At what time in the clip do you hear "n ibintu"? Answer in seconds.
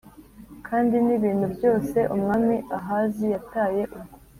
1.05-1.45